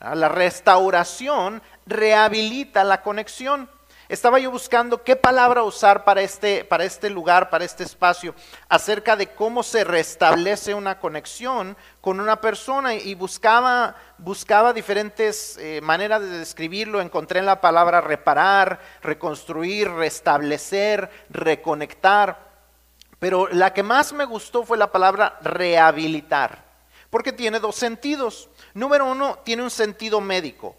[0.00, 3.70] La restauración rehabilita la conexión.
[4.08, 8.34] Estaba yo buscando qué palabra usar para este, para este lugar, para este espacio,
[8.66, 15.80] acerca de cómo se restablece una conexión con una persona y buscaba, buscaba diferentes eh,
[15.82, 17.02] maneras de describirlo.
[17.02, 22.48] Encontré en la palabra reparar, reconstruir, restablecer, reconectar.
[23.18, 26.64] Pero la que más me gustó fue la palabra rehabilitar,
[27.10, 28.48] porque tiene dos sentidos.
[28.72, 30.76] Número uno, tiene un sentido médico.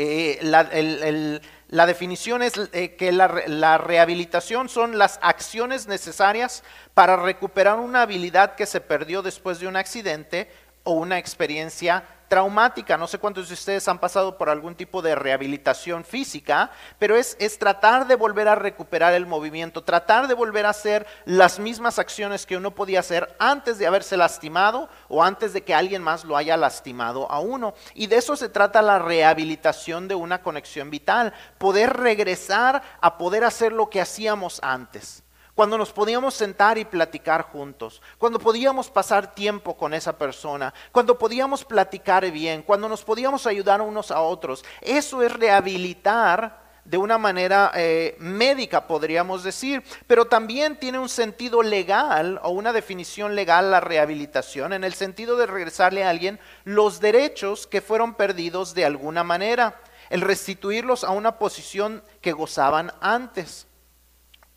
[0.00, 6.62] Eh, la, definición es eh, que la, rehabilitación son las acciones necesarias
[6.94, 10.52] para recuperar una habilidad que se perdió después de un accidente
[10.84, 12.96] o una experiencia traumática.
[12.96, 17.36] No sé cuántos de ustedes han pasado por algún tipo de rehabilitación física, pero es,
[17.40, 21.98] es, tratar de volver a recuperar el movimiento, tratar de volver a hacer las mismas
[21.98, 26.24] acciones que uno podía hacer antes de haberse lastimado o antes de que alguien más
[26.24, 27.74] lo haya lastimado a uno.
[27.94, 33.44] Y de eso se trata la rehabilitación de una conexión vital, poder regresar a poder
[33.44, 35.24] hacer lo que hacíamos antes.
[35.58, 41.18] Cuando nos podíamos sentar y platicar juntos, cuando podíamos pasar tiempo con esa persona, cuando
[41.18, 44.64] podíamos platicar bien, cuando nos podíamos ayudar unos a otros.
[44.80, 51.60] Eso es rehabilitar de una manera eh, médica, podríamos decir, pero también tiene un sentido
[51.64, 57.00] legal o una definición legal la rehabilitación, en el sentido de regresarle a alguien los
[57.00, 63.67] derechos que fueron perdidos de alguna manera, el restituirlos a una posición que gozaban antes.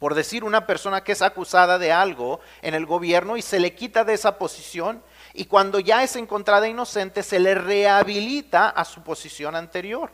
[0.02, 3.76] Por decir, una persona que es acusada de algo en el gobierno y se le
[3.76, 9.04] quita de esa posición y cuando ya es encontrada inocente se le rehabilita a su
[9.04, 10.12] posición anterior,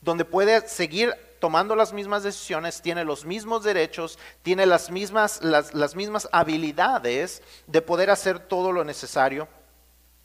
[0.00, 5.96] donde puede seguir tomando las mismas decisiones, tiene los mismos derechos, tiene las mismas, las,
[5.96, 9.48] mismas habilidades de poder hacer todo lo necesario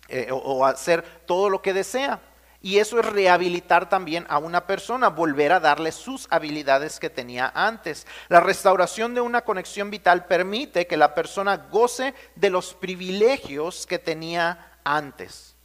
[0.10, 2.22] eh, o hacer todo lo que desea.
[2.64, 7.52] Y eso es rehabilitar también a una persona, volver a darle sus habilidades que tenía
[7.56, 8.06] antes.
[8.30, 13.98] La restauración de una conexión vital permite que la persona goce de los privilegios que
[13.98, 15.56] tenía antes.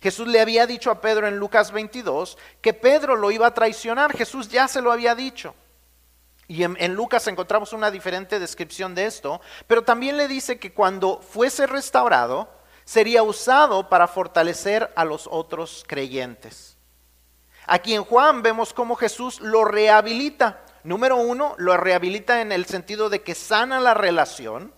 [0.00, 4.16] Jesús le había dicho a Pedro en Lucas 22 que Pedro lo iba a traicionar.
[4.16, 5.54] Jesús ya se lo había dicho.
[6.46, 10.72] Y en, en, Lucas encontramos una diferente descripción de esto, pero también le dice que
[10.72, 12.48] cuando fuese restaurado,
[12.88, 16.78] sería usado para fortalecer a los otros creyentes.
[17.66, 20.64] Aquí en Juan vemos cómo Jesús lo rehabilita.
[20.84, 24.72] Número uno, lo rehabilita en el sentido de que sana la relación.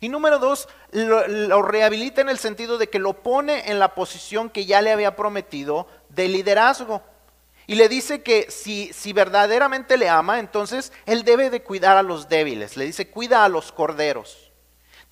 [0.00, 4.48] Y número dos, lo, rehabilita en el sentido de que lo pone en la posición
[4.48, 7.02] que ya le había prometido de liderazgo.
[7.66, 12.02] Y le dice que si, si verdaderamente le ama, entonces él debe de cuidar a
[12.02, 12.78] los débiles.
[12.78, 14.43] Le dice, cuida a los corderos.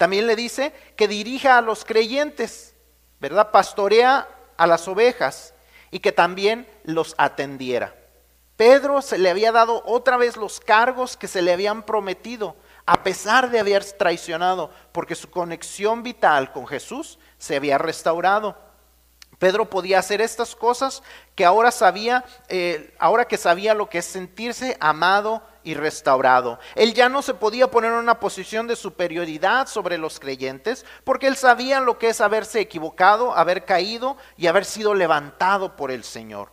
[0.02, 2.74] También le dice que dirija a los creyentes,
[3.20, 3.52] ¿verdad?
[3.52, 5.54] Pastorea a las ovejas
[5.92, 7.94] y que también los atendiera.
[8.56, 13.04] Pedro se le había dado otra vez los cargos que se le habían prometido, a
[13.04, 18.58] pesar de haber traicionado, porque su conexión vital con Jesús se había restaurado.
[19.38, 21.04] Pedro podía hacer estas cosas
[21.36, 26.58] que ahora sabía, eh, ahora que sabía lo que es sentirse amado y restaurado.
[26.74, 31.26] Él ya no se podía poner en una posición de superioridad sobre los creyentes porque
[31.26, 36.04] él sabía lo que es haberse equivocado, haber caído y haber sido levantado por el
[36.04, 36.50] Señor.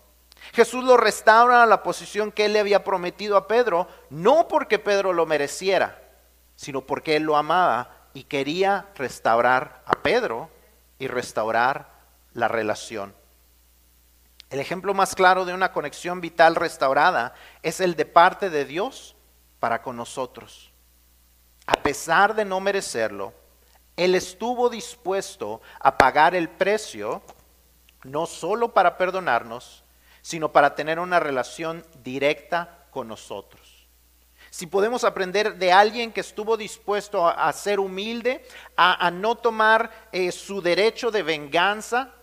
[0.53, 4.79] Jesús lo restaura a la posición que él le había prometido a Pedro, no porque
[4.79, 6.01] Pedro lo mereciera,
[6.55, 10.49] sino porque él lo amaba y quería restaurar a Pedro
[10.97, 11.91] y restaurar
[12.33, 13.18] la relación.
[14.49, 19.15] El ejemplo más claro de una conexión vital restaurada es el de parte de Dios
[19.59, 20.71] para con nosotros.
[21.67, 23.33] A pesar de no merecerlo,
[23.95, 27.21] Él estuvo dispuesto a pagar el precio,
[28.03, 29.83] no solo para perdonarnos,
[30.23, 33.87] sino para tener una relación directa con nosotros.
[34.49, 38.43] Si podemos aprender de alguien que estuvo dispuesto a, ser humilde,
[38.75, 42.15] a, no tomar eh, su derecho de venganza,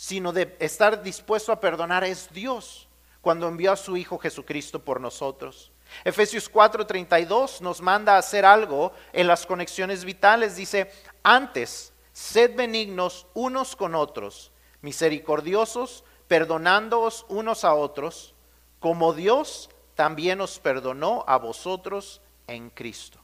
[0.00, 2.88] sino de estar dispuesto a perdonar es Dios
[3.20, 5.72] cuando envió a su Hijo Jesucristo por nosotros.
[6.04, 10.56] Efesios 4:32 nos manda a hacer algo en las conexiones vitales.
[10.56, 10.90] Dice,
[11.22, 18.32] antes, sed benignos unos con otros, misericordiosos, perdonándoos unos a otros,
[18.78, 23.18] como Dios también os perdonó a vosotros en Cristo.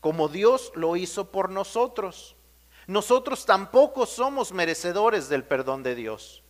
[0.00, 2.34] Como Dios lo hizo por nosotros.
[2.88, 6.42] Nosotros tampoco somos merecedores del perdón de Dios,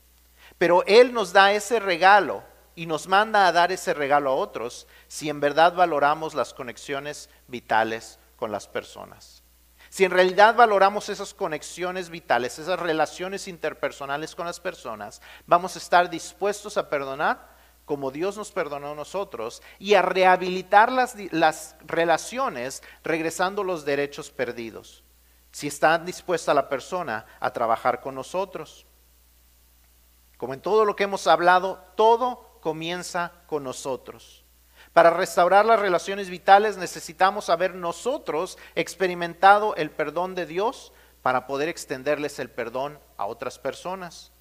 [0.56, 2.44] pero Él nos da ese regalo
[2.76, 7.28] y nos manda a dar ese regalo a otros si en verdad valoramos las conexiones
[7.48, 9.42] vitales con las personas.
[9.88, 15.80] Si en realidad valoramos esas conexiones vitales, esas relaciones interpersonales con las personas, vamos a
[15.80, 21.74] estar dispuestos a perdonar como Dios nos perdonó a nosotros y a rehabilitar las, las
[21.84, 25.02] relaciones regresando los derechos perdidos
[25.52, 28.86] si está dispuesta la persona a trabajar con nosotros.
[30.36, 34.44] Como en todo lo que hemos hablado, todo comienza con nosotros.
[34.92, 41.68] Para restaurar las relaciones vitales necesitamos haber nosotros experimentado el perdón de Dios para poder
[41.68, 44.32] extenderles el perdón a otras personas.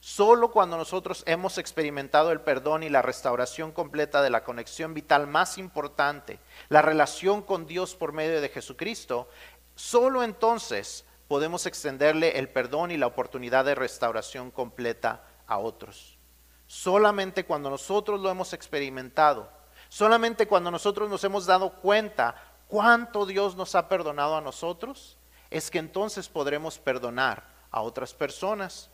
[0.00, 5.26] Solo cuando nosotros hemos experimentado el perdón y la restauración completa de la conexión vital
[5.26, 9.30] más importante, la relación con Dios por medio de Jesucristo,
[9.74, 16.18] Solo entonces podemos extenderle el perdón y la oportunidad de restauración completa a otros.
[16.66, 19.50] Solamente cuando nosotros lo hemos experimentado,
[19.88, 22.36] solamente cuando nosotros nos hemos dado cuenta
[22.68, 25.18] cuánto Dios nos ha perdonado a nosotros,
[25.50, 28.90] es que entonces podremos perdonar a otras personas.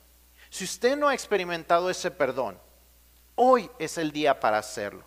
[0.50, 2.58] Si usted no ha experimentado ese perdón,
[3.34, 5.04] hoy es el día para hacerlo.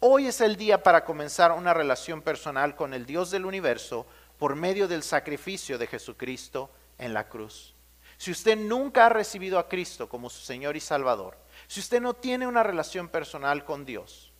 [0.00, 4.06] Hoy es el día para comenzar una relación personal con el Dios del universo
[4.40, 7.74] por medio del sacrificio de Jesucristo en la cruz.
[8.16, 11.36] Si usted nunca ha recibido a Cristo como su Señor y Salvador,
[11.66, 14.32] si usted no tiene una relación personal con Dios,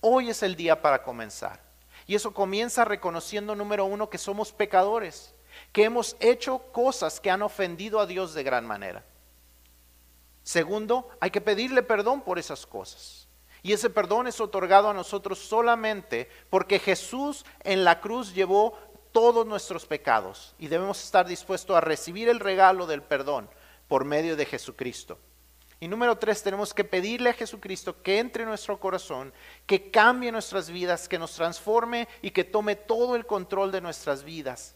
[0.00, 1.60] hoy es el día para comenzar.
[2.06, 5.34] Y eso comienza reconociendo, número uno, que somos pecadores,
[5.72, 9.04] que hemos hecho cosas que han ofendido a Dios de gran manera.
[10.44, 13.28] Segundo, hay que pedirle perdón por esas cosas.
[13.62, 18.78] Y ese perdón es otorgado a nosotros solamente porque Jesús en la cruz llevó
[19.12, 23.48] todos nuestros pecados y debemos estar dispuestos a recibir el regalo del perdón
[23.88, 25.18] por medio de Jesucristo.
[25.80, 29.32] Y número tres, tenemos que pedirle a Jesucristo que entre en nuestro corazón,
[29.66, 34.24] que cambie nuestras vidas, que nos transforme y que tome todo el control de nuestras
[34.24, 34.74] vidas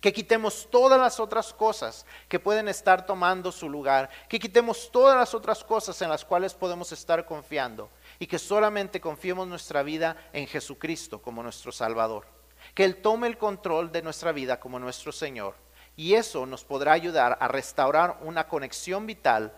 [0.00, 5.16] que quitemos todas las otras cosas que pueden estar tomando su lugar, que quitemos todas
[5.16, 10.16] las otras cosas en las cuales podemos estar confiando y que solamente confiemos nuestra vida
[10.32, 12.39] en Jesucristo como nuestro Salvador.
[12.74, 15.54] Que Él tome el control de nuestra vida como nuestro Señor.
[15.96, 19.52] Y eso nos podrá ayudar a restaurar una conexión vital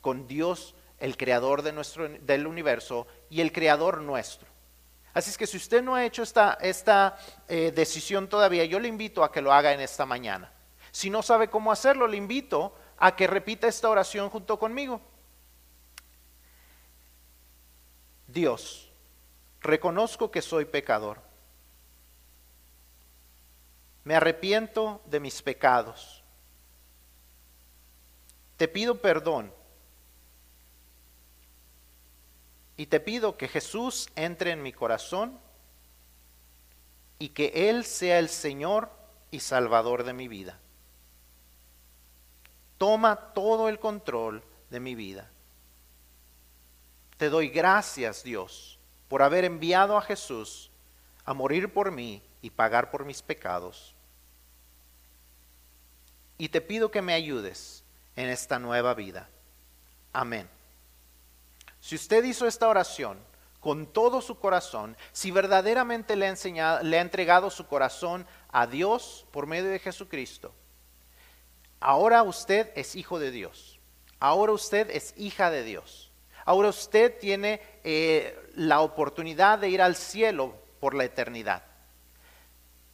[0.00, 4.48] con Dios, el Creador de nuestro, del universo y el Creador nuestro.
[5.14, 8.88] Así es que si usted no ha hecho esta, esta eh, decisión todavía, yo le
[8.88, 10.52] invito a que lo haga en esta mañana.
[10.92, 15.00] Si no sabe cómo hacerlo, le invito a que repita esta oración junto conmigo.
[18.26, 18.92] Dios,
[19.60, 21.27] reconozco que soy pecador.
[24.08, 26.24] Me arrepiento de mis pecados.
[28.56, 29.52] Te pido perdón
[32.78, 35.38] Y te pido que Jesús entre en mi corazón
[37.18, 38.88] y que Él sea el Señor
[39.30, 40.58] y Salvador de mi vida.
[42.78, 45.28] Toma todo el control de mi vida.
[47.18, 50.70] Te doy gracias, Dios, por haber enviado a Jesús
[51.26, 53.97] a morir por mí y pagar por mis pecados.
[56.38, 57.84] Y te pido que me ayudes
[58.16, 59.28] en esta nueva vida.
[60.12, 60.48] Amén.
[61.80, 63.18] Si usted hizo esta oración
[63.60, 68.66] con todo su corazón, si verdaderamente le ha, enseñado, le ha entregado su corazón a
[68.66, 70.54] Dios por medio de Jesucristo,
[71.80, 73.78] ahora usted es hijo de Dios.
[74.20, 76.10] Ahora usted es hija de Dios.
[76.44, 81.62] Ahora usted tiene eh, la oportunidad de ir al cielo por la eternidad.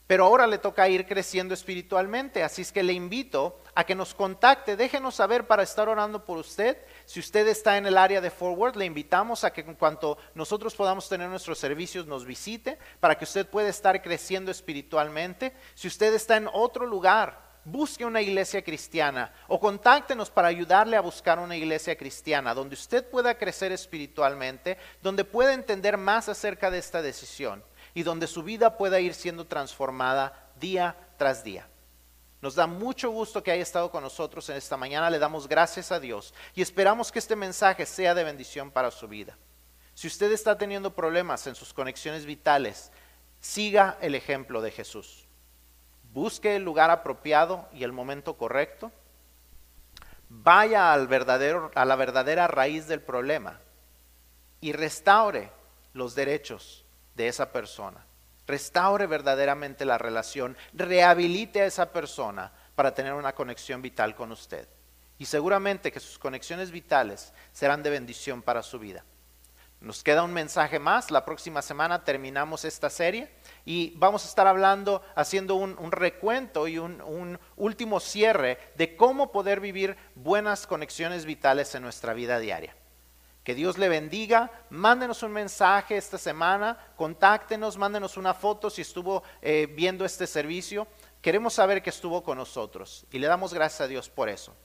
[0.07, 4.13] Pero ahora le toca ir creciendo espiritualmente, así es que le invito a que nos
[4.13, 6.77] contacte, déjenos saber para estar orando por usted.
[7.07, 10.75] Si usted está en el área de Forward, le invitamos a que en cuanto nosotros
[10.75, 15.55] podamos tener nuestros servicios, nos visite para que usted pueda estar creciendo espiritualmente.
[15.75, 21.01] Si usted está en otro lugar, busque una iglesia cristiana o contáctenos para ayudarle a
[21.01, 26.77] buscar una iglesia cristiana donde usted pueda crecer espiritualmente, donde pueda entender más acerca de
[26.77, 27.65] esta decisión
[27.95, 31.69] y donde su vida pueda ir siendo transformada día tras día.
[32.43, 35.91] Nos da mucho gusto que haya estado con nosotros en esta mañana, le damos gracias
[35.93, 39.39] a Dios y esperamos que este mensaje sea de bendición para su vida.
[39.95, 42.91] Si usted está teniendo problemas en sus conexiones vitales,
[43.41, 45.25] siga el ejemplo de Jesús.
[46.13, 48.93] Busque el lugar apropiado y el momento correcto.
[50.29, 53.61] Vaya al verdadero, a la verdadera raíz del problema
[54.61, 55.51] y restaure
[55.93, 56.84] los derechos
[57.15, 58.05] de esa persona.
[58.47, 64.69] Restaure verdaderamente la relación, rehabilite a esa persona para tener una conexión vital con usted.
[65.19, 69.05] Y seguramente que sus conexiones vitales serán de bendición para su vida.
[69.81, 71.11] Nos queda un mensaje más.
[71.11, 73.31] La próxima semana terminamos esta serie
[73.67, 79.61] y vamos a estar hablando, haciendo un, recuento y un último cierre de cómo poder
[79.61, 82.75] vivir buenas conexiones vitales en nuestra vida diaria.
[83.45, 84.51] Que Dios le bendiga.
[84.71, 90.89] Mándenos un mensaje esta semana, contáctenos, mándenos una foto si estuvo eh, viendo este servicio.
[91.21, 94.57] Queremos saber que estuvo con nosotros y le damos gracias a Dios por eso.